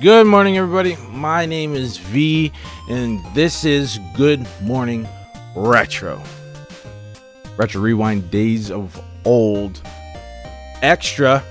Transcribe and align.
Good 0.00 0.26
morning, 0.26 0.56
everybody. 0.58 0.96
My 1.10 1.46
name 1.46 1.74
is 1.74 1.96
V, 1.98 2.52
and 2.88 3.24
this 3.34 3.64
is 3.64 3.98
Good 4.16 4.46
Morning 4.62 5.08
Retro. 5.54 6.22
Retro 7.56 7.80
Rewind 7.80 8.30
Days 8.30 8.70
of 8.70 9.00
Old 9.24 9.80
Extra. 10.82 11.42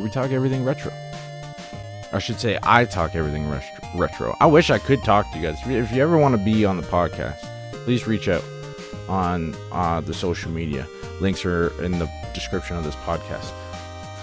We 0.00 0.10
talk 0.10 0.30
everything 0.30 0.64
retro. 0.64 0.92
I 2.12 2.18
should 2.18 2.40
say, 2.40 2.58
I 2.62 2.84
talk 2.84 3.14
everything 3.14 3.48
retro. 3.94 4.36
I 4.40 4.46
wish 4.46 4.70
I 4.70 4.78
could 4.78 5.02
talk 5.04 5.30
to 5.32 5.38
you 5.38 5.48
guys. 5.48 5.58
If 5.62 5.66
you- 5.70 5.78
If 5.82 5.92
you 5.92 6.02
ever 6.02 6.18
want 6.18 6.36
to 6.36 6.44
be 6.44 6.64
on 6.64 6.76
the 6.76 6.82
podcast, 6.82 7.38
please 7.84 8.06
reach 8.06 8.28
out 8.28 8.44
on 9.08 9.54
uh, 9.70 10.00
the 10.00 10.12
social 10.14 10.50
media. 10.50 10.86
Links 11.20 11.44
are 11.44 11.68
in 11.82 11.92
the 11.98 12.10
description 12.34 12.76
of 12.76 12.84
this 12.84 12.96
podcast. 12.96 13.52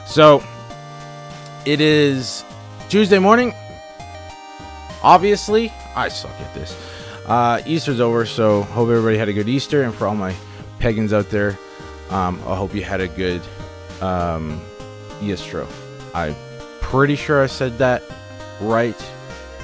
So, 0.06 0.44
it 1.66 1.80
is 1.82 2.44
Tuesday 2.90 3.20
morning. 3.20 3.54
Obviously, 5.04 5.72
I 5.96 6.10
suck 6.10 6.32
at 6.42 6.54
this. 6.56 6.76
Uh, 7.28 7.62
Easter's 7.68 8.00
over, 8.00 8.26
so 8.26 8.64
hope 8.64 8.90
everybody 8.90 9.16
had 9.16 9.30
a 9.30 9.34
good 9.34 9.48
Easter. 9.48 9.84
And 9.84 9.94
for 9.94 10.08
all 10.08 10.16
my 10.16 10.34
pagans 10.80 11.14
out 11.14 11.30
there, 11.30 11.58
um, 12.10 12.42
I 12.48 12.56
hope 12.56 12.74
you 12.74 12.84
had 12.84 13.00
a 13.00 13.08
good 13.08 13.42
um, 14.02 14.60
Easter. 15.22 15.68
I'm 16.16 16.36
pretty 16.82 17.16
sure 17.16 17.44
I 17.44 17.46
said 17.46 17.78
that 17.78 18.02
right. 18.60 19.00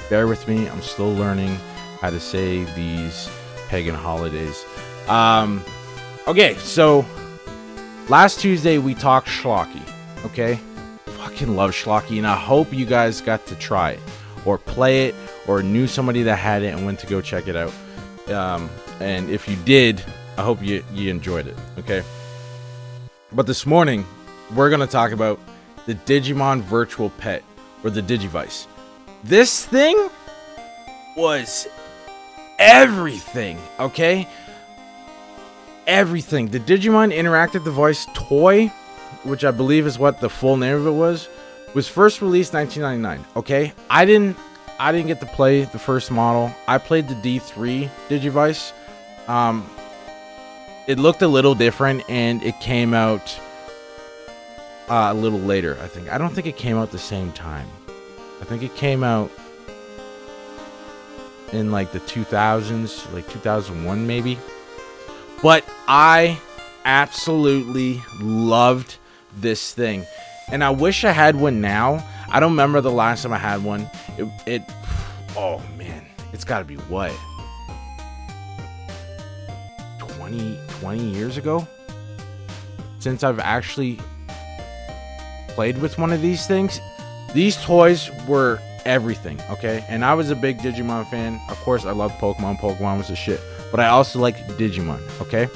Bear 0.08 0.28
with 0.28 0.46
me. 0.46 0.68
I'm 0.68 0.80
still 0.80 1.12
learning 1.12 1.56
how 2.00 2.10
to 2.10 2.20
say 2.20 2.62
these 2.76 3.28
pagan 3.68 3.96
holidays. 3.96 4.64
Um, 5.08 5.64
okay, 6.28 6.54
so 6.58 7.04
last 8.08 8.38
Tuesday 8.38 8.78
we 8.78 8.94
talked 8.94 9.26
schlocky. 9.26 9.82
Okay, 10.24 10.60
fucking 11.26 11.56
love 11.56 11.72
schlocky, 11.72 12.18
and 12.18 12.26
I 12.26 12.36
hope 12.36 12.72
you 12.72 12.86
guys 12.86 13.20
got 13.20 13.46
to 13.46 13.56
try 13.56 13.92
it 13.92 14.00
or 14.44 14.58
play 14.58 15.08
it 15.08 15.14
or 15.48 15.60
knew 15.60 15.88
somebody 15.88 16.22
that 16.22 16.36
had 16.36 16.62
it 16.62 16.72
and 16.72 16.86
went 16.86 17.00
to 17.00 17.06
go 17.06 17.20
check 17.20 17.48
it 17.48 17.56
out. 17.56 17.72
Um, 18.32 18.70
and 19.00 19.28
if 19.28 19.48
you 19.48 19.56
did, 19.64 20.02
I 20.38 20.42
hope 20.42 20.62
you 20.62 20.84
you 20.92 21.10
enjoyed 21.10 21.48
it. 21.48 21.56
Okay. 21.78 22.02
But 23.32 23.46
this 23.46 23.66
morning, 23.66 24.06
we're 24.54 24.70
gonna 24.70 24.86
talk 24.86 25.10
about 25.10 25.40
the 25.86 25.94
Digimon 25.94 26.60
Virtual 26.62 27.10
Pet 27.10 27.42
or 27.82 27.90
the 27.90 28.02
Digivice. 28.02 28.66
This 29.24 29.66
thing 29.66 30.08
was 31.16 31.66
everything. 32.58 33.58
Okay. 33.80 34.28
Everything. 35.88 36.48
The 36.48 36.60
Digimon 36.60 37.12
Interactive 37.12 37.64
Device 37.64 38.06
toy, 38.14 38.72
which 39.26 39.44
I 39.44 39.50
believe 39.50 39.86
is 39.86 39.98
what 39.98 40.20
the 40.20 40.30
full 40.30 40.56
name 40.56 40.76
of 40.76 40.86
it 40.86 40.92
was, 40.92 41.28
was 41.74 41.88
first 41.88 42.22
released 42.22 42.54
1999. 42.54 43.26
Okay, 43.36 43.72
I 43.90 44.04
didn't 44.04 44.36
I 44.78 44.92
didn't 44.92 45.06
get 45.06 45.20
to 45.20 45.26
play 45.26 45.64
the 45.64 45.78
first 45.78 46.10
model. 46.10 46.54
I 46.68 46.78
played 46.78 47.08
the 47.08 47.14
D3 47.14 47.88
Digivice. 48.08 48.72
Um, 49.28 49.68
it 50.86 50.98
looked 50.98 51.22
a 51.22 51.28
little 51.28 51.54
different, 51.54 52.08
and 52.08 52.42
it 52.42 52.60
came 52.60 52.94
out 52.94 53.40
uh, 54.88 55.08
a 55.10 55.14
little 55.14 55.40
later. 55.40 55.78
I 55.80 55.88
think 55.88 56.12
I 56.12 56.18
don't 56.18 56.32
think 56.32 56.46
it 56.46 56.56
came 56.56 56.76
out 56.76 56.90
the 56.90 56.98
same 56.98 57.32
time. 57.32 57.68
I 58.40 58.44
think 58.44 58.62
it 58.62 58.74
came 58.76 59.02
out 59.02 59.30
in 61.52 61.72
like 61.72 61.92
the 61.92 62.00
2000s, 62.00 63.12
like 63.12 63.28
2001 63.28 64.06
maybe. 64.06 64.38
But 65.42 65.64
I 65.86 66.38
absolutely 66.84 68.02
loved 68.20 68.96
this 69.36 69.72
thing. 69.72 70.06
And 70.48 70.62
I 70.62 70.70
wish 70.70 71.04
I 71.04 71.12
had 71.12 71.36
one 71.36 71.60
now. 71.60 72.06
I 72.28 72.40
don't 72.40 72.52
remember 72.52 72.80
the 72.80 72.90
last 72.90 73.22
time 73.22 73.32
I 73.32 73.38
had 73.38 73.64
one. 73.64 73.88
It, 74.18 74.28
it 74.46 74.62
oh 75.36 75.62
man, 75.76 76.04
it's 76.32 76.44
got 76.44 76.60
to 76.60 76.64
be 76.64 76.76
what? 76.76 77.12
20 79.98 80.58
20 80.80 81.04
years 81.04 81.36
ago 81.36 81.66
since 83.06 83.22
I've 83.22 83.38
actually 83.38 84.00
played 85.50 85.78
with 85.78 85.96
one 85.96 86.12
of 86.12 86.20
these 86.20 86.46
things. 86.48 86.80
These 87.34 87.56
toys 87.62 88.10
were 88.26 88.58
everything, 88.84 89.40
okay? 89.50 89.84
And 89.88 90.04
I 90.04 90.14
was 90.14 90.30
a 90.30 90.34
big 90.34 90.58
Digimon 90.58 91.08
fan. 91.08 91.40
Of 91.48 91.56
course, 91.58 91.84
I 91.84 91.92
love 91.92 92.10
Pokemon. 92.14 92.58
Pokemon 92.58 92.98
was 92.98 93.06
the 93.06 93.14
shit. 93.14 93.40
But 93.70 93.78
I 93.78 93.86
also 93.88 94.18
like 94.18 94.36
Digimon, 94.58 95.00
okay? 95.20 95.48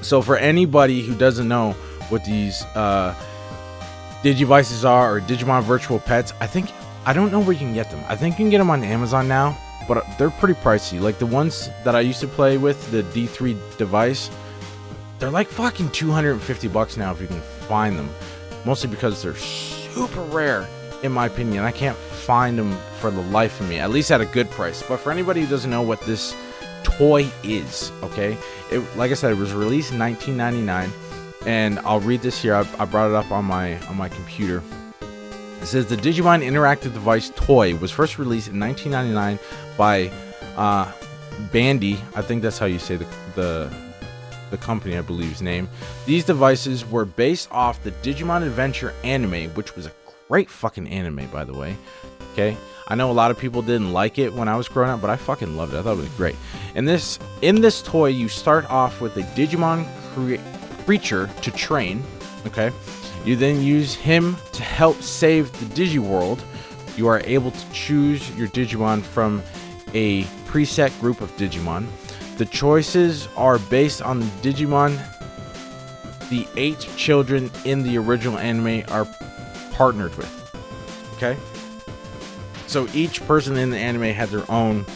So 0.00 0.22
for 0.22 0.36
anybody 0.36 1.02
who 1.02 1.16
doesn't 1.16 1.48
know 1.48 1.74
what 2.10 2.24
these 2.24 2.64
uh 2.74 3.14
Digivices 4.22 4.84
are 4.84 5.16
or 5.16 5.20
Digimon 5.20 5.62
virtual 5.62 6.00
pets, 6.00 6.32
I 6.40 6.46
think 6.48 6.70
I 7.06 7.12
don't 7.12 7.30
know 7.30 7.38
where 7.38 7.52
you 7.52 7.58
can 7.58 7.72
get 7.72 7.88
them. 7.90 8.02
I 8.08 8.16
think 8.16 8.34
you 8.34 8.44
can 8.44 8.50
get 8.50 8.58
them 8.58 8.68
on 8.68 8.82
Amazon 8.82 9.28
now, 9.28 9.56
but 9.86 10.04
they're 10.18 10.30
pretty 10.30 10.54
pricey. 10.54 11.00
Like 11.00 11.18
the 11.18 11.26
ones 11.26 11.70
that 11.84 11.94
I 11.94 12.00
used 12.00 12.20
to 12.20 12.26
play 12.26 12.58
with, 12.58 12.90
the 12.90 13.04
D3 13.04 13.56
device, 13.78 14.28
they're 15.18 15.30
like 15.30 15.46
fucking 15.48 15.90
250 15.90 16.68
bucks 16.68 16.96
now 16.96 17.12
if 17.12 17.20
you 17.20 17.28
can 17.28 17.40
find 17.40 17.96
them. 17.96 18.10
Mostly 18.64 18.90
because 18.90 19.22
they're 19.22 19.36
super 19.36 20.20
rare, 20.22 20.66
in 21.04 21.12
my 21.12 21.26
opinion. 21.26 21.64
I 21.64 21.70
can't 21.70 21.96
find 21.96 22.58
them 22.58 22.76
for 22.98 23.12
the 23.12 23.22
life 23.22 23.60
of 23.60 23.68
me, 23.68 23.78
at 23.78 23.90
least 23.90 24.10
at 24.10 24.20
a 24.20 24.26
good 24.26 24.50
price. 24.50 24.82
But 24.82 24.98
for 24.98 25.12
anybody 25.12 25.42
who 25.42 25.46
doesn't 25.46 25.70
know 25.70 25.82
what 25.82 26.00
this 26.02 26.34
toy 26.82 27.30
is, 27.44 27.92
okay? 28.02 28.36
It, 28.72 28.80
like 28.96 29.12
I 29.12 29.14
said, 29.14 29.30
it 29.30 29.38
was 29.38 29.52
released 29.52 29.92
in 29.92 29.98
1999, 29.98 30.90
and 31.48 31.78
I'll 31.78 32.00
read 32.00 32.20
this 32.20 32.42
here. 32.42 32.54
I, 32.54 32.68
I 32.78 32.84
brought 32.84 33.08
it 33.08 33.14
up 33.14 33.32
on 33.32 33.46
my 33.46 33.78
on 33.86 33.96
my 33.96 34.10
computer. 34.10 34.62
It 35.62 35.66
says 35.66 35.86
the 35.86 35.96
Digimon 35.96 36.44
Interactive 36.44 36.92
Device 36.92 37.30
toy 37.34 37.74
was 37.76 37.90
first 37.90 38.18
released 38.18 38.48
in 38.48 38.60
1999 38.60 39.38
by 39.78 40.12
uh, 40.56 40.92
Bandy. 41.50 41.98
I 42.14 42.20
think 42.20 42.42
that's 42.42 42.58
how 42.58 42.66
you 42.66 42.78
say 42.78 42.96
the 42.96 43.06
the 43.34 43.72
the 44.50 44.58
company, 44.58 44.96
I 44.96 45.00
believe's 45.00 45.40
name. 45.40 45.68
These 46.06 46.24
devices 46.24 46.86
were 46.88 47.04
based 47.06 47.48
off 47.50 47.82
the 47.82 47.92
Digimon 47.92 48.46
Adventure 48.46 48.94
anime, 49.02 49.48
which 49.50 49.74
was 49.74 49.86
a 49.86 49.92
great 50.28 50.50
fucking 50.50 50.86
anime, 50.88 51.26
by 51.28 51.44
the 51.44 51.54
way. 51.54 51.76
Okay, 52.32 52.58
I 52.88 52.94
know 52.94 53.10
a 53.10 53.12
lot 53.12 53.30
of 53.30 53.38
people 53.38 53.62
didn't 53.62 53.92
like 53.94 54.18
it 54.18 54.34
when 54.34 54.48
I 54.48 54.56
was 54.56 54.68
growing 54.68 54.90
up, 54.90 55.00
but 55.00 55.08
I 55.08 55.16
fucking 55.16 55.56
loved 55.56 55.72
it. 55.72 55.78
I 55.78 55.82
thought 55.82 55.92
it 55.94 55.96
was 55.96 56.08
great. 56.10 56.36
And 56.74 56.86
this, 56.86 57.18
in 57.40 57.62
this 57.62 57.80
toy, 57.82 58.08
you 58.08 58.28
start 58.28 58.70
off 58.70 59.00
with 59.00 59.16
a 59.16 59.22
Digimon 59.22 59.86
crea- 60.14 60.40
creature 60.88 61.28
to 61.42 61.50
train. 61.50 62.02
Okay, 62.46 62.72
you 63.22 63.36
then 63.36 63.60
use 63.60 63.94
him 63.94 64.38
to 64.52 64.62
help 64.62 65.02
save 65.02 65.52
the 65.60 65.66
Digi 65.74 65.98
world. 65.98 66.42
You 66.96 67.08
are 67.08 67.20
able 67.26 67.50
to 67.50 67.72
choose 67.72 68.34
your 68.38 68.48
Digimon 68.48 69.02
from 69.02 69.42
a 69.92 70.22
preset 70.48 70.98
group 70.98 71.20
of 71.20 71.30
Digimon. 71.36 71.86
The 72.38 72.46
choices 72.46 73.28
are 73.36 73.58
based 73.58 74.00
on 74.00 74.20
the 74.20 74.26
Digimon 74.40 74.96
the 76.30 76.48
eight 76.56 76.80
children 76.96 77.50
in 77.66 77.82
the 77.82 77.98
original 77.98 78.38
anime 78.38 78.82
are 78.88 79.06
partnered 79.72 80.16
with. 80.16 80.32
Okay? 81.16 81.36
So 82.66 82.88
each 82.94 83.26
person 83.26 83.58
in 83.58 83.68
the 83.68 83.76
anime 83.76 84.14
had 84.14 84.30
their 84.30 84.50
own 84.50 84.86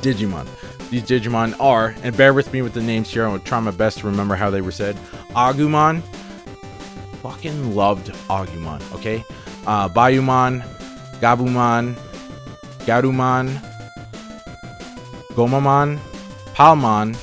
Digimon. 0.00 0.46
These 0.90 1.04
Digimon 1.04 1.54
are, 1.60 1.94
and 2.02 2.16
bear 2.16 2.34
with 2.34 2.52
me 2.52 2.62
with 2.62 2.74
the 2.74 2.82
names 2.82 3.10
here, 3.10 3.24
I'm 3.24 3.30
gonna 3.30 3.44
try 3.44 3.60
my 3.60 3.70
best 3.70 3.98
to 3.98 4.06
remember 4.06 4.34
how 4.34 4.50
they 4.50 4.60
were 4.60 4.72
said. 4.72 4.96
Agumon. 5.30 6.02
Fucking 7.22 7.76
loved 7.76 8.08
Agumon, 8.28 8.80
okay? 8.94 9.22
Uh, 9.66 9.88
Biyomon, 9.88 10.64
Gabumon, 11.20 11.94
Garumon, 12.80 13.60
Gomamon, 15.34 15.98
Palmon, 16.54 17.14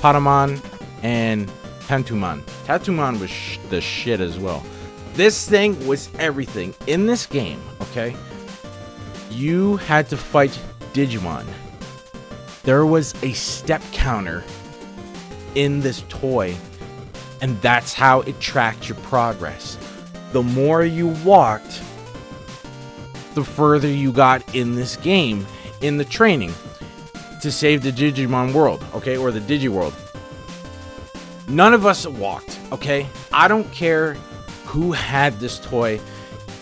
Patamon, 0.00 0.60
and 1.02 1.48
Tentomon. 1.86 2.42
Tentomon 2.66 3.18
was 3.20 3.30
sh- 3.30 3.58
the 3.70 3.80
shit 3.80 4.20
as 4.20 4.38
well. 4.38 4.62
This 5.14 5.48
thing 5.48 5.86
was 5.86 6.10
everything. 6.18 6.74
In 6.86 7.06
this 7.06 7.24
game, 7.26 7.62
okay, 7.80 8.14
you 9.30 9.76
had 9.78 10.08
to 10.10 10.16
fight 10.16 10.58
Digimon. 10.92 11.46
There 12.64 12.86
was 12.86 13.14
a 13.22 13.32
step 13.32 13.82
counter 13.92 14.42
in 15.54 15.80
this 15.80 16.02
toy, 16.08 16.56
and 17.42 17.60
that's 17.60 17.92
how 17.92 18.22
it 18.22 18.40
tracked 18.40 18.88
your 18.88 18.96
progress. 18.98 19.78
The 20.32 20.42
more 20.42 20.82
you 20.82 21.08
walked, 21.24 21.82
the 23.34 23.44
further 23.44 23.88
you 23.88 24.12
got 24.12 24.54
in 24.54 24.74
this 24.74 24.96
game, 24.96 25.46
in 25.82 25.98
the 25.98 26.04
training 26.04 26.54
to 27.42 27.52
save 27.52 27.82
the 27.82 27.92
Digimon 27.92 28.54
world, 28.54 28.82
okay, 28.94 29.18
or 29.18 29.30
the 29.30 29.40
Digi 29.40 29.68
world. 29.68 29.94
None 31.46 31.74
of 31.74 31.84
us 31.84 32.06
walked, 32.06 32.58
okay? 32.72 33.06
I 33.30 33.46
don't 33.46 33.70
care 33.72 34.14
who 34.64 34.92
had 34.92 35.38
this 35.38 35.58
toy. 35.58 36.00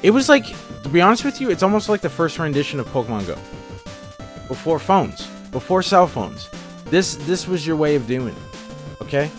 It 0.03 0.11
was 0.11 0.29
like, 0.29 0.47
to 0.83 0.89
be 0.89 1.01
honest 1.01 1.25
with 1.25 1.41
you, 1.41 1.51
it's 1.51 1.63
almost 1.63 1.89
like 1.89 2.01
the 2.01 2.11
first 2.11 2.41
rendition 2.41 2.81
of 2.81 2.89
Pokemon 2.89 3.29
Go. 3.29 3.39
Before 4.49 4.81
phones, 4.81 5.29
before 5.53 5.83
cell 5.83 6.09
phones. 6.09 6.49
This 6.87 7.15
this 7.15 7.47
was 7.47 7.65
your 7.65 7.77
way 7.77 7.95
of 7.95 8.07
doing 8.07 8.35
it. 8.35 9.03
Okay? 9.03 9.31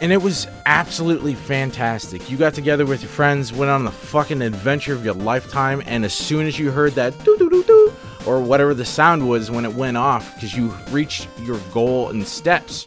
And 0.00 0.12
it 0.12 0.20
was 0.20 0.48
absolutely 0.66 1.34
fantastic. 1.34 2.28
You 2.30 2.36
got 2.36 2.54
together 2.54 2.84
with 2.84 3.02
your 3.02 3.08
friends, 3.08 3.52
went 3.52 3.70
on 3.70 3.84
the 3.84 3.92
fucking 3.92 4.42
adventure 4.42 4.94
of 4.94 5.04
your 5.04 5.14
lifetime, 5.14 5.82
and 5.86 6.04
as 6.04 6.12
soon 6.12 6.46
as 6.46 6.58
you 6.58 6.70
heard 6.70 6.92
that 6.94 7.16
doo 7.24 7.36
doo 7.38 7.48
doo 7.48 7.62
doo, 7.62 7.92
or 8.26 8.40
whatever 8.40 8.74
the 8.74 8.84
sound 8.84 9.28
was 9.28 9.50
when 9.50 9.64
it 9.64 9.74
went 9.74 9.96
off, 9.96 10.34
because 10.34 10.56
you 10.56 10.68
reached 10.90 11.28
your 11.40 11.58
goal 11.72 12.10
in 12.10 12.24
steps, 12.24 12.84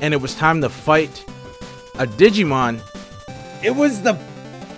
and 0.00 0.12
it 0.12 0.16
was 0.16 0.34
time 0.34 0.60
to 0.62 0.68
fight 0.68 1.24
a 1.94 2.06
Digimon, 2.06 2.80
it 3.62 3.76
was 3.76 4.02
the 4.02 4.14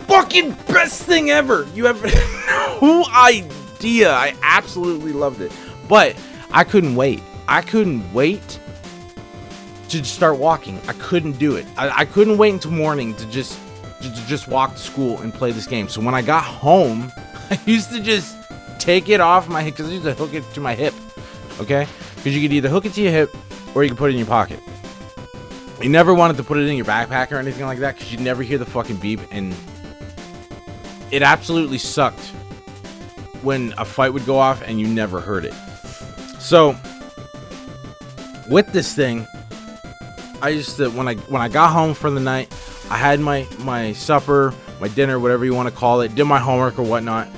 fucking 0.09 0.51
best 0.69 1.03
thing 1.05 1.31
ever. 1.31 1.67
You 1.75 1.87
have 1.87 2.03
no 2.83 3.07
idea. 3.15 4.13
I 4.13 4.35
absolutely 4.43 5.13
loved 5.13 5.41
it. 5.41 5.53
But 5.93 6.17
I 6.51 6.65
couldn't 6.65 6.97
wait. 6.97 7.21
I 7.47 7.61
couldn't 7.61 8.11
wait 8.15 8.59
to 9.91 10.03
start 10.03 10.39
walking. 10.39 10.81
I 10.89 10.95
couldn't 10.95 11.33
do 11.33 11.57
it. 11.57 11.67
I, 11.77 11.91
I 11.91 12.05
couldn't 12.07 12.39
wait 12.39 12.55
until 12.55 12.71
morning 12.71 13.15
to 13.17 13.27
just 13.27 13.61
to 14.01 14.11
just 14.27 14.49
walk 14.49 14.73
to 14.73 14.79
school 14.79 15.19
and 15.19 15.35
play 15.35 15.53
this 15.53 15.67
game. 15.67 15.89
So 15.89 16.01
when 16.01 16.15
I 16.15 16.23
got 16.23 16.45
home, 16.45 17.13
I 17.51 17.61
used 17.67 17.91
to 17.91 18.01
just 18.01 18.35
take 18.79 19.11
it 19.11 19.21
off 19.21 19.51
my 19.51 19.63
hip 19.63 19.75
because 19.75 19.91
I 19.91 19.93
used 19.93 20.05
to 20.05 20.15
hook 20.15 20.33
it 20.33 20.51
to 20.55 20.61
my 20.61 20.75
hip. 20.75 20.95
Okay? 21.61 21.87
Because 22.17 22.35
you 22.35 22.41
could 22.41 22.55
either 22.55 22.71
hook 22.71 22.87
it 22.87 22.95
to 22.95 23.03
your 23.03 23.13
hip 23.13 23.37
or 23.75 23.85
you 23.85 23.91
could 23.91 23.99
put 23.99 24.09
it 24.09 24.15
in 24.15 24.19
your 24.19 24.27
pocket. 24.27 24.61
You 25.83 25.91
never 25.91 26.15
wanted 26.15 26.39
to 26.39 26.43
put 26.43 26.57
it 26.57 26.69
in 26.69 26.75
your 26.75 26.87
backpack 26.87 27.33
or 27.33 27.37
anything 27.37 27.67
like 27.67 27.81
that 27.81 27.97
because 27.97 28.11
you'd 28.11 28.23
never 28.23 28.43
hear 28.43 28.57
the 28.57 28.65
fucking 28.65 28.97
beep 28.97 29.21
and 29.31 29.55
it 31.11 31.21
absolutely 31.21 31.77
sucked 31.77 32.29
when 33.43 33.75
a 33.77 33.85
fight 33.85 34.15
would 34.15 34.25
go 34.25 34.39
off 34.39 34.63
and 34.63 34.81
you 34.81 34.87
never 34.87 35.21
heard 35.21 35.45
it. 35.45 35.53
So 36.43 36.77
with 38.51 38.73
this 38.73 38.95
thing, 38.95 39.29
I 40.43 40.49
used 40.49 40.77
to 40.79 40.91
when 40.91 41.07
I 41.07 41.15
when 41.15 41.41
I 41.41 41.49
got 41.49 41.73
home 41.73 41.95
for 41.95 42.11
the 42.11 42.19
night, 42.19 42.53
I 42.91 42.97
had 42.97 43.21
my 43.21 43.47
my 43.61 43.93
supper, 43.93 44.53
my 44.81 44.89
dinner, 44.89 45.21
whatever 45.21 45.45
you 45.45 45.55
want 45.55 45.69
to 45.69 45.75
call 45.75 46.01
it, 46.01 46.17
did 46.17 46.25
my 46.25 46.41
homework 46.41 46.81
or 46.81 46.83
whatnot, 46.83 47.29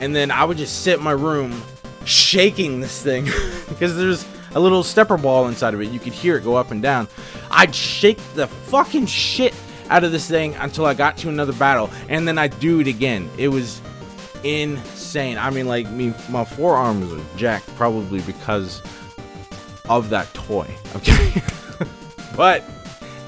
and 0.00 0.14
then 0.14 0.32
I 0.32 0.44
would 0.44 0.58
just 0.58 0.82
sit 0.82 0.98
in 0.98 1.04
my 1.04 1.12
room 1.12 1.62
shaking 2.04 2.80
this 2.80 3.00
thing 3.00 3.24
because 3.68 3.96
there's 3.96 4.26
a 4.56 4.60
little 4.60 4.82
stepper 4.82 5.16
ball 5.16 5.46
inside 5.46 5.72
of 5.72 5.80
it. 5.80 5.90
You 5.90 6.00
could 6.00 6.12
hear 6.12 6.36
it 6.36 6.42
go 6.42 6.56
up 6.56 6.72
and 6.72 6.82
down. 6.82 7.06
I'd 7.48 7.72
shake 7.72 8.18
the 8.34 8.48
fucking 8.48 9.06
shit 9.06 9.54
out 9.88 10.02
of 10.02 10.10
this 10.10 10.28
thing 10.28 10.56
until 10.56 10.84
I 10.84 10.94
got 10.94 11.16
to 11.18 11.28
another 11.28 11.52
battle, 11.52 11.90
and 12.08 12.26
then 12.26 12.38
I'd 12.38 12.58
do 12.58 12.80
it 12.80 12.88
again. 12.88 13.30
It 13.38 13.48
was 13.48 13.80
insane. 14.42 15.01
I 15.16 15.50
mean, 15.50 15.66
like 15.66 15.90
me, 15.90 16.14
my 16.28 16.44
forearms 16.44 17.12
are 17.12 17.38
jacked 17.38 17.74
probably 17.76 18.20
because 18.22 18.82
of 19.88 20.10
that 20.10 20.32
toy. 20.34 20.68
Okay. 20.96 21.42
but 22.36 22.64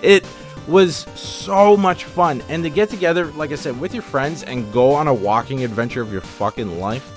it 0.02 0.26
was 0.66 1.06
so 1.14 1.76
much 1.76 2.04
fun. 2.04 2.42
And 2.48 2.62
to 2.64 2.70
get 2.70 2.90
together, 2.90 3.26
like 3.26 3.52
I 3.52 3.56
said, 3.56 3.78
with 3.78 3.92
your 3.92 4.02
friends 4.02 4.42
and 4.42 4.72
go 4.72 4.92
on 4.92 5.08
a 5.08 5.14
walking 5.14 5.64
adventure 5.64 6.02
of 6.02 6.12
your 6.12 6.22
fucking 6.22 6.80
life 6.80 7.10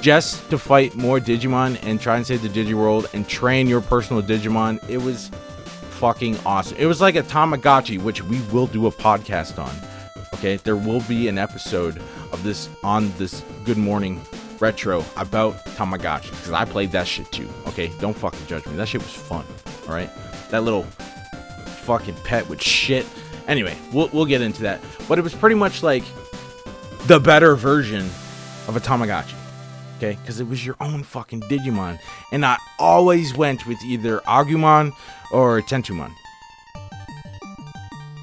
just 0.00 0.48
to 0.50 0.58
fight 0.58 0.94
more 0.94 1.18
Digimon 1.18 1.78
and 1.82 2.00
try 2.00 2.16
and 2.16 2.26
save 2.26 2.42
the 2.42 2.48
Digiworld 2.48 3.12
and 3.12 3.28
train 3.28 3.66
your 3.66 3.80
personal 3.80 4.22
Digimon, 4.22 4.86
it 4.88 4.98
was 4.98 5.30
fucking 5.90 6.38
awesome. 6.46 6.76
It 6.78 6.86
was 6.86 7.00
like 7.00 7.16
a 7.16 7.22
Tamagotchi, 7.22 8.00
which 8.00 8.22
we 8.22 8.40
will 8.52 8.66
do 8.66 8.86
a 8.86 8.92
podcast 8.92 9.58
on. 9.58 9.74
Okay, 10.34 10.56
there 10.56 10.76
will 10.76 11.00
be 11.02 11.28
an 11.28 11.38
episode 11.38 12.00
of 12.32 12.42
this 12.42 12.68
on 12.82 13.12
this 13.18 13.44
Good 13.64 13.78
Morning 13.78 14.20
Retro 14.58 15.04
about 15.16 15.54
Tamagotchi 15.76 16.30
because 16.30 16.52
I 16.52 16.64
played 16.64 16.92
that 16.92 17.06
shit 17.06 17.30
too. 17.32 17.48
Okay, 17.68 17.90
don't 18.00 18.16
fucking 18.16 18.46
judge 18.46 18.66
me. 18.66 18.76
That 18.76 18.88
shit 18.88 19.02
was 19.02 19.12
fun. 19.12 19.44
All 19.88 19.94
right 19.94 20.10
that 20.50 20.62
little 20.62 20.82
fucking 21.84 22.14
pet 22.24 22.48
with 22.48 22.62
shit. 22.62 23.06
Anyway, 23.48 23.76
we'll, 23.92 24.08
we'll 24.12 24.26
get 24.26 24.40
into 24.40 24.62
that. 24.62 24.80
But 25.08 25.18
it 25.18 25.22
was 25.22 25.34
pretty 25.34 25.56
much 25.56 25.82
like 25.82 26.04
the 27.06 27.20
better 27.20 27.54
version 27.54 28.02
of 28.68 28.76
a 28.76 28.80
Tamagotchi. 28.80 29.34
Okay? 29.96 30.18
Because 30.20 30.40
it 30.40 30.48
was 30.48 30.64
your 30.64 30.76
own 30.80 31.02
fucking 31.02 31.42
Digimon. 31.42 31.98
And 32.32 32.44
I 32.44 32.58
always 32.78 33.34
went 33.36 33.66
with 33.66 33.82
either 33.84 34.18
Agumon 34.20 34.92
or 35.32 35.60
Tentomon. 35.62 36.12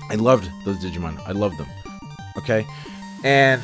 I 0.09 0.15
loved 0.15 0.49
those 0.65 0.77
Digimon. 0.77 1.17
I 1.25 1.31
loved 1.31 1.57
them. 1.57 1.67
Okay? 2.37 2.67
And 3.23 3.61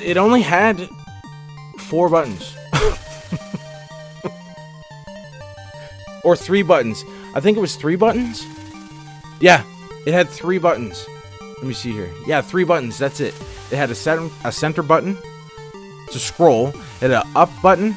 it 0.00 0.16
only 0.16 0.42
had 0.42 0.88
four 1.78 2.08
buttons. 2.08 2.54
or 6.24 6.36
three 6.36 6.62
buttons. 6.62 7.04
I 7.34 7.40
think 7.40 7.56
it 7.56 7.60
was 7.60 7.76
three 7.76 7.96
buttons. 7.96 8.46
Yeah, 9.40 9.64
it 10.06 10.14
had 10.14 10.28
three 10.28 10.58
buttons. 10.58 11.06
Let 11.58 11.66
me 11.66 11.74
see 11.74 11.92
here. 11.92 12.10
Yeah, 12.26 12.40
three 12.40 12.64
buttons. 12.64 12.98
That's 12.98 13.20
it. 13.20 13.34
It 13.70 13.76
had 13.76 13.90
a, 13.90 13.94
center, 13.94 14.28
a 14.44 14.52
center 14.52 14.82
button 14.82 15.16
to 16.10 16.18
scroll. 16.18 16.68
It 16.68 17.10
had 17.10 17.10
an 17.10 17.22
up 17.34 17.50
button 17.62 17.94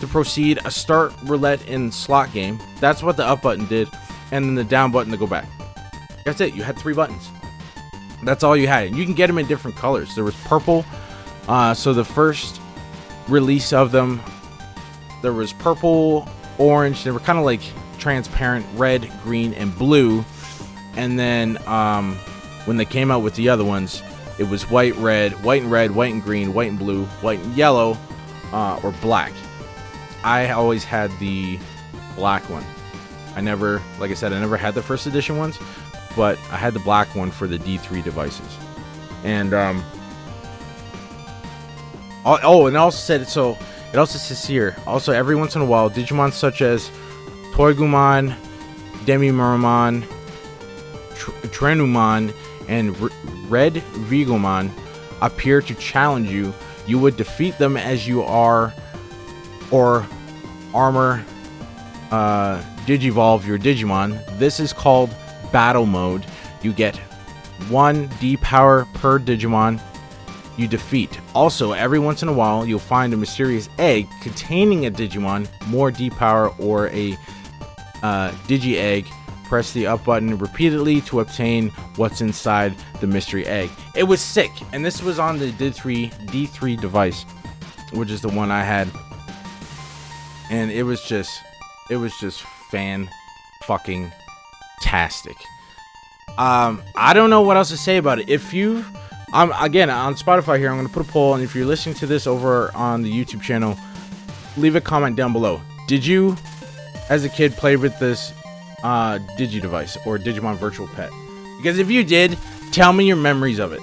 to 0.00 0.06
proceed. 0.06 0.58
A 0.64 0.70
start 0.70 1.12
roulette 1.24 1.66
in 1.68 1.90
slot 1.90 2.32
game. 2.32 2.58
That's 2.80 3.02
what 3.02 3.16
the 3.16 3.24
up 3.24 3.42
button 3.42 3.66
did. 3.66 3.88
And 4.32 4.44
then 4.44 4.54
the 4.54 4.64
down 4.64 4.92
button 4.92 5.10
to 5.12 5.18
go 5.18 5.26
back. 5.26 5.48
That's 6.24 6.40
it. 6.40 6.54
You 6.54 6.62
had 6.62 6.78
three 6.78 6.94
buttons. 6.94 7.30
That's 8.22 8.44
all 8.44 8.56
you 8.56 8.68
had. 8.68 8.86
And 8.88 8.96
you 8.96 9.04
can 9.04 9.14
get 9.14 9.26
them 9.26 9.38
in 9.38 9.46
different 9.46 9.76
colors. 9.76 10.14
There 10.14 10.24
was 10.24 10.36
purple. 10.44 10.84
Uh, 11.48 11.74
so 11.74 11.92
the 11.92 12.04
first 12.04 12.60
release 13.28 13.72
of 13.72 13.92
them, 13.92 14.20
there 15.22 15.32
was 15.32 15.52
purple, 15.52 16.28
orange. 16.58 17.04
They 17.04 17.10
were 17.10 17.20
kind 17.20 17.38
of 17.38 17.44
like 17.44 17.62
transparent 17.98 18.66
red, 18.74 19.10
green, 19.22 19.54
and 19.54 19.76
blue. 19.76 20.24
And 20.96 21.18
then 21.18 21.58
um, 21.66 22.16
when 22.64 22.76
they 22.76 22.84
came 22.84 23.10
out 23.10 23.22
with 23.22 23.34
the 23.34 23.48
other 23.48 23.64
ones, 23.64 24.02
it 24.38 24.48
was 24.48 24.68
white, 24.70 24.96
red, 24.96 25.32
white 25.44 25.62
and 25.62 25.70
red, 25.70 25.90
white 25.90 26.12
and 26.12 26.22
green, 26.22 26.54
white 26.54 26.70
and 26.70 26.78
blue, 26.78 27.04
white 27.20 27.40
and 27.40 27.54
yellow, 27.54 27.96
uh, 28.52 28.80
or 28.82 28.92
black. 29.02 29.32
I 30.24 30.50
always 30.50 30.84
had 30.84 31.10
the 31.18 31.58
black 32.16 32.48
one. 32.50 32.64
I 33.34 33.40
never, 33.40 33.80
like 33.98 34.10
I 34.10 34.14
said, 34.14 34.32
I 34.32 34.40
never 34.40 34.56
had 34.56 34.74
the 34.74 34.82
first 34.82 35.06
edition 35.06 35.36
ones, 35.36 35.58
but 36.16 36.38
I 36.50 36.56
had 36.56 36.74
the 36.74 36.80
black 36.80 37.14
one 37.14 37.30
for 37.30 37.46
the 37.46 37.58
D3 37.58 38.02
devices. 38.02 38.56
And 39.24 39.54
um, 39.54 39.84
oh, 42.24 42.66
and 42.66 42.76
also 42.76 42.98
said 42.98 43.26
so 43.28 43.56
it 43.92 43.98
also 43.98 44.18
says 44.18 44.44
here, 44.44 44.76
also 44.86 45.12
every 45.12 45.34
once 45.34 45.56
in 45.56 45.62
a 45.62 45.64
while, 45.64 45.90
Digimon 45.90 46.32
such 46.32 46.62
as 46.62 46.90
ToyAgumon, 47.52 48.36
DemiMeramon, 49.04 50.04
Tr- 51.16 51.30
Trenumon, 51.48 52.32
and 52.68 52.96
R- 53.02 53.10
Red 53.48 53.74
Vigomon 53.74 54.70
appear 55.20 55.60
to 55.60 55.74
challenge 55.74 56.30
you. 56.30 56.54
You 56.86 57.00
would 57.00 57.16
defeat 57.16 57.58
them 57.58 57.76
as 57.76 58.06
you 58.06 58.22
are, 58.22 58.72
or 59.72 60.06
armor 60.72 61.24
uh, 62.12 62.62
Digivolve 62.86 63.44
your 63.44 63.58
Digimon. 63.58 64.24
This 64.38 64.60
is 64.60 64.72
called 64.72 65.14
Battle 65.52 65.86
Mode. 65.86 66.24
You 66.62 66.72
get 66.72 66.96
one 67.68 68.08
D 68.20 68.36
power 68.36 68.86
per 68.94 69.18
Digimon 69.18 69.80
you 70.56 70.68
defeat. 70.68 71.18
Also, 71.34 71.72
every 71.72 71.98
once 71.98 72.22
in 72.22 72.28
a 72.28 72.32
while, 72.32 72.66
you'll 72.66 72.78
find 72.78 73.12
a 73.14 73.16
mysterious 73.16 73.68
egg 73.78 74.06
containing 74.22 74.86
a 74.86 74.90
Digimon, 74.90 75.48
more 75.68 75.90
D 75.90 76.10
power, 76.10 76.48
or 76.58 76.88
a 76.88 77.16
uh, 78.02 78.30
Digi 78.46 78.76
egg. 78.76 79.06
Press 79.44 79.72
the 79.72 79.88
up 79.88 80.04
button 80.04 80.38
repeatedly 80.38 81.00
to 81.02 81.20
obtain 81.20 81.70
what's 81.96 82.20
inside 82.20 82.72
the 83.00 83.06
mystery 83.06 83.46
egg. 83.46 83.68
It 83.96 84.04
was 84.04 84.20
sick, 84.20 84.50
and 84.72 84.84
this 84.84 85.02
was 85.02 85.18
on 85.18 85.38
the 85.38 85.50
D3 85.52 86.12
D3 86.28 86.80
device, 86.80 87.24
which 87.92 88.10
is 88.10 88.20
the 88.20 88.28
one 88.28 88.52
I 88.52 88.62
had, 88.62 88.88
and 90.50 90.70
it 90.70 90.84
was 90.84 91.02
just, 91.02 91.40
it 91.90 91.96
was 91.96 92.16
just 92.20 92.42
fan 92.70 93.08
fucking 93.64 94.12
tastic. 94.82 95.36
Um, 96.38 96.82
I 96.94 97.12
don't 97.12 97.28
know 97.28 97.42
what 97.42 97.56
else 97.56 97.70
to 97.70 97.76
say 97.76 97.96
about 97.96 98.20
it. 98.20 98.28
If 98.28 98.54
you've 98.54 98.88
I'm 99.32 99.52
again 99.52 99.90
on 99.90 100.14
Spotify 100.14 100.58
here. 100.58 100.72
I'm 100.72 100.84
to 100.86 100.92
put 100.92 101.06
a 101.08 101.10
poll, 101.10 101.34
and 101.34 101.42
if 101.42 101.54
you're 101.54 101.66
listening 101.66 101.94
to 101.96 102.06
this 102.06 102.26
over 102.26 102.74
on 102.74 103.02
the 103.02 103.10
YouTube 103.10 103.42
channel, 103.42 103.76
leave 104.56 104.74
a 104.74 104.80
comment 104.80 105.16
down 105.16 105.32
below. 105.32 105.60
Did 105.86 106.04
you, 106.04 106.36
as 107.08 107.24
a 107.24 107.28
kid, 107.28 107.52
play 107.52 107.76
with 107.76 107.98
this 107.98 108.32
uh, 108.82 109.18
Digi 109.38 109.60
device 109.60 109.96
or 110.04 110.18
Digimon 110.18 110.56
Virtual 110.56 110.88
Pet? 110.88 111.10
Because 111.58 111.78
if 111.78 111.90
you 111.90 112.02
did, 112.02 112.36
tell 112.72 112.92
me 112.92 113.06
your 113.06 113.16
memories 113.16 113.58
of 113.58 113.72
it. 113.72 113.80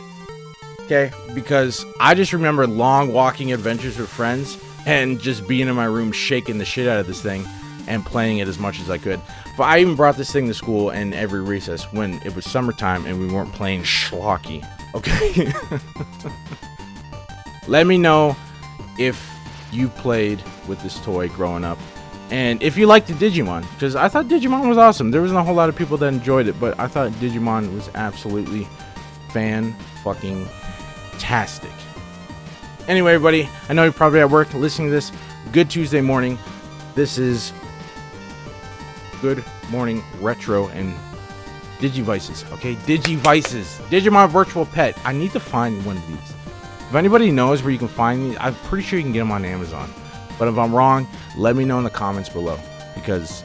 Okay, 0.82 1.12
because 1.34 1.86
I 2.00 2.14
just 2.14 2.34
remember 2.34 2.66
long 2.66 3.14
walking 3.14 3.52
adventures 3.52 3.98
with 3.98 4.10
friends 4.10 4.58
and 4.86 5.20
just 5.20 5.48
being 5.48 5.68
in 5.68 5.76
my 5.76 5.86
room 5.86 6.12
shaking 6.12 6.58
the 6.58 6.66
shit 6.66 6.88
out 6.88 7.00
of 7.00 7.08
this 7.08 7.22
thing 7.22 7.46
and 7.88 8.06
playing 8.06 8.38
it 8.38 8.48
as 8.48 8.58
much 8.58 8.80
as 8.80 8.90
I 8.90 8.98
could. 8.98 9.20
But 9.58 9.64
I 9.64 9.80
even 9.80 9.96
brought 9.96 10.18
this 10.18 10.32
thing 10.32 10.48
to 10.48 10.54
school 10.54 10.90
and 10.90 11.14
every 11.14 11.42
recess 11.42 11.92
when 11.92 12.22
it 12.26 12.36
was 12.36 12.46
summertime 12.46 13.06
and 13.06 13.20
we 13.20 13.28
weren't 13.28 13.52
playing 13.54 13.84
schlocky. 13.84 14.66
Okay. 14.98 15.54
Let 17.68 17.86
me 17.86 17.98
know 17.98 18.36
if 18.98 19.30
you 19.72 19.90
played 19.90 20.42
with 20.68 20.82
this 20.82 21.00
toy 21.02 21.30
growing 21.30 21.64
up 21.66 21.78
And 22.30 22.62
if 22.62 22.78
you 22.78 22.88
liked 22.88 23.08
the 23.08 23.14
Digimon, 23.14 23.62
because 23.74 23.96
I 23.96 24.10
thought 24.10 24.26
Digimon 24.26 24.68
was 24.68 24.78
awesome. 24.78 25.12
There 25.12 25.22
wasn't 25.22 25.40
a 25.40 25.44
whole 25.44 25.56
lot 25.56 25.70
of 25.70 25.76
people 25.78 25.96
that 25.98 26.08
enjoyed 26.08 26.48
it, 26.48 26.60
but 26.60 26.78
I 26.78 26.88
thought 26.88 27.12
Digimon 27.14 27.74
was 27.74 27.90
absolutely 27.96 28.68
fan 29.30 29.74
fucking 30.04 30.48
tastic. 31.20 31.72
Anyway, 32.88 33.14
everybody, 33.14 33.50
I 33.70 33.74
know 33.74 33.84
you're 33.84 33.94
probably 33.94 34.20
at 34.20 34.30
work 34.30 34.54
listening 34.54 34.90
to 34.90 34.92
this. 34.92 35.12
Good 35.54 35.70
Tuesday 35.70 36.02
morning. 36.02 36.38
This 36.96 37.18
is 37.18 37.54
Good 39.22 39.44
Morning 39.70 40.04
Retro 40.20 40.68
and 40.70 40.94
Digivices. 41.80 42.52
Okay, 42.54 42.76
Digivices, 42.76 43.80
Digimon 43.90 44.30
Virtual 44.30 44.66
Pet. 44.66 44.98
I 45.06 45.14
need 45.14 45.32
to 45.32 45.40
find 45.40 45.86
one 45.86 45.98
of 45.98 46.08
these. 46.08 46.34
If 46.90 46.96
anybody 46.96 47.32
knows 47.32 47.62
where 47.62 47.72
you 47.72 47.78
can 47.78 47.88
find 47.88 48.32
these, 48.32 48.38
I'm 48.40 48.56
pretty 48.56 48.84
sure 48.84 48.98
you 48.98 49.04
can 49.04 49.14
get 49.14 49.20
them 49.20 49.32
on 49.32 49.46
Amazon. 49.46 49.90
But 50.40 50.48
if 50.48 50.58
I'm 50.58 50.74
wrong, 50.74 51.08
let 51.36 51.56
me 51.56 51.66
know 51.66 51.78
in 51.78 51.84
the 51.84 51.90
comments 51.90 52.30
below 52.30 52.60
because 52.96 53.44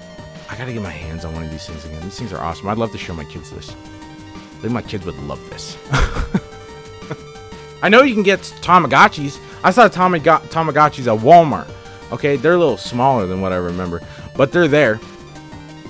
I 0.48 0.56
gotta 0.56 0.72
get 0.72 0.82
my 0.82 0.90
hands 0.90 1.24
on 1.24 1.34
one 1.34 1.42
of 1.42 1.50
these 1.50 1.66
things 1.66 1.84
again. 1.84 2.02
These 2.02 2.18
things 2.18 2.32
are 2.32 2.40
awesome. 2.40 2.68
I'd 2.68 2.78
love 2.78 2.92
to 2.92 2.98
show 2.98 3.14
my 3.14 3.24
kids 3.24 3.50
this. 3.50 3.70
I 3.70 4.60
think 4.60 4.72
my 4.72 4.82
kids 4.82 5.04
would 5.04 5.18
love 5.24 5.40
this. 5.50 5.76
I 7.82 7.88
know 7.88 8.02
you 8.02 8.14
can 8.14 8.22
get 8.22 8.40
Tamagotchis. 8.40 9.40
I 9.64 9.70
saw 9.72 9.88
Tamaga 9.88 10.40
Tamagotchis 10.48 11.12
at 11.12 11.20
Walmart. 11.20 11.70
Okay, 12.12 12.36
they're 12.36 12.54
a 12.54 12.58
little 12.58 12.76
smaller 12.76 13.26
than 13.26 13.40
what 13.40 13.52
I 13.52 13.56
remember, 13.56 14.00
but 14.36 14.52
they're 14.52 14.68
there. 14.68 15.00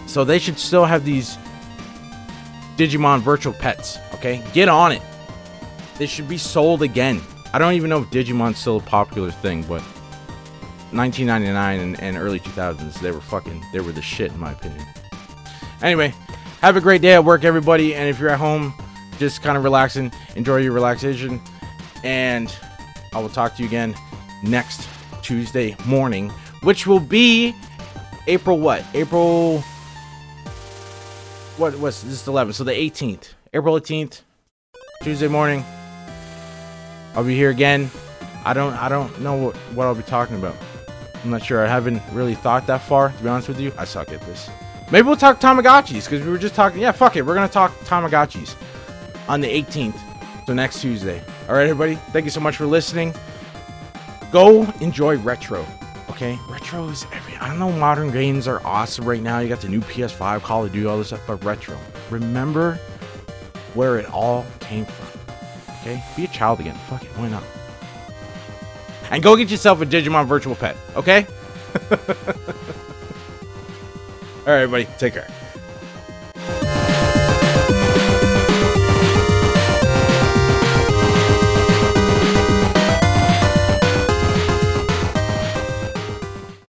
So 0.07 0.25
they 0.25 0.39
should 0.39 0.59
still 0.59 0.85
have 0.85 1.05
these 1.05 1.37
Digimon 2.77 3.21
virtual 3.21 3.53
pets. 3.53 3.99
Okay, 4.15 4.43
get 4.53 4.69
on 4.69 4.93
it. 4.93 5.03
They 5.99 6.07
should 6.07 6.29
be 6.29 6.39
sold 6.39 6.83
again. 6.83 7.21
I 7.53 7.59
don't 7.59 7.75
even 7.75 7.91
know 7.91 8.03
if 8.03 8.11
Digimon's 8.11 8.59
still 8.59 8.79
a 8.79 8.83
popular 8.83 9.31
thing, 9.31 9.63
but 9.63 9.83
1999 10.93 11.81
and, 11.81 12.01
and 12.01 12.17
early 12.17 12.41
2000s, 12.41 13.01
they 13.01 13.11
were 13.11 13.21
fucking, 13.21 13.63
they 13.73 13.81
were 13.81 13.93
the 13.93 14.03
shit 14.03 14.33
in 14.33 14.41
my 14.41 14.53
opinion. 14.53 14.85
Anyway, 15.83 16.15
have 16.61 16.77
a 16.77 16.81
great 16.81 17.03
day 17.03 17.15
at 17.15 17.25
work, 17.25 17.45
everybody. 17.45 17.95
And 17.95 18.09
if 18.09 18.19
you're 18.19 18.31
at 18.31 18.39
home, 18.39 18.75
just 19.19 19.43
kind 19.43 19.57
of 19.57 19.65
relaxing, 19.65 20.13
enjoy 20.37 20.59
your 20.59 20.73
relaxation. 20.73 21.41
And 22.05 22.55
I 23.13 23.21
will 23.21 23.29
talk 23.29 23.57
to 23.57 23.63
you 23.63 23.69
again 23.69 23.95
next 24.43 24.89
Tuesday 25.23 25.77
morning, 25.87 26.31
which 26.63 26.87
will 26.87 27.01
be 27.01 27.55
April 28.27 28.59
what? 28.59 28.85
April 28.95 29.63
what 31.59 31.79
was 31.79 32.03
this 32.03 32.13
is 32.13 32.27
11th, 32.27 32.55
so 32.55 32.65
the 32.65 32.73
18th. 32.73 33.35
April 33.55 33.79
18th, 33.79 34.23
Tuesday 35.03 35.29
morning. 35.29 35.65
I'll 37.15 37.25
be 37.25 37.37
here 37.37 37.51
again. 37.51 37.91
I 38.45 38.55
don't 38.55 38.75
I 38.75 38.89
don't 38.89 39.21
know 39.21 39.35
what, 39.35 39.57
what 39.75 39.87
I'll 39.87 39.95
be 39.95 40.03
talking 40.03 40.37
about. 40.37 40.57
I'm 41.23 41.31
not 41.31 41.45
sure. 41.45 41.65
I 41.65 41.69
haven't 41.69 42.03
really 42.13 42.35
thought 42.35 42.67
that 42.67 42.83
far, 42.83 43.11
to 43.11 43.23
be 43.23 43.29
honest 43.29 43.49
with 43.49 43.61
you. 43.61 43.73
I 43.79 43.85
suck 43.85 44.11
at 44.11 44.21
this. 44.23 44.51
Maybe 44.91 45.07
we'll 45.07 45.17
talk 45.17 45.41
Tamagotchis, 45.41 46.05
because 46.05 46.23
we 46.25 46.31
were 46.31 46.39
just 46.39 46.55
talking. 46.55 46.81
Yeah, 46.81 46.93
fuck 46.93 47.17
it. 47.17 47.23
We're 47.23 47.35
to 47.35 47.49
talk 47.49 47.73
Tamagotchis 47.81 48.57
on 49.29 49.41
the 49.41 49.49
18th. 49.49 49.99
So 50.47 50.55
next 50.55 50.81
Tuesday. 50.81 51.23
All 51.49 51.55
right, 51.55 51.69
everybody. 51.69 51.95
Thank 52.13 52.25
you 52.25 52.31
so 52.31 52.41
much 52.41 52.57
for 52.57 52.67
listening. 52.67 53.15
Go 54.33 54.65
enjoy 54.81 55.19
retro. 55.19 55.65
Okay, 56.13 56.39
retro 56.47 56.89
is 56.91 57.07
every. 57.11 57.35
I 57.39 57.57
know 57.57 57.73
modern 57.73 58.11
games 58.11 58.47
are 58.47 58.61
awesome 58.67 59.07
right 59.07 59.23
now. 59.23 59.39
You 59.39 59.49
got 59.49 59.63
the 59.63 59.69
new 59.71 59.81
PS5, 59.81 60.43
Call 60.43 60.67
of 60.67 60.71
Duty, 60.71 60.87
all 60.87 60.99
this 60.99 61.07
stuff, 61.07 61.23
but 61.27 61.43
retro. 61.43 61.79
Remember 62.11 62.75
where 63.73 63.99
it 63.99 64.05
all 64.13 64.45
came 64.61 64.85
from. 64.85 65.07
Okay, 65.81 66.05
be 66.15 66.25
a 66.25 66.29
child 66.29 66.61
again. 66.61 66.77
Fuck 66.91 67.03
it, 67.03 67.09
why 67.17 67.31
not? 67.31 67.43
And 69.11 69.23
go 69.23 69.37
get 69.37 69.51
yourself 69.51 69.81
a 69.81 69.87
Digimon 69.87 70.27
virtual 70.27 70.55
pet. 70.55 70.77
Okay. 70.97 71.27
all 71.91 71.97
right, 74.47 74.61
everybody. 74.61 74.87
Take 74.99 75.15
care. 75.15 75.29